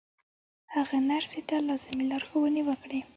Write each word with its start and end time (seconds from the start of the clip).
هغه 0.75 0.97
نرسې 1.09 1.41
ته 1.49 1.55
لازمې 1.67 2.03
لارښوونې 2.11 2.61
وکړې 2.65 2.99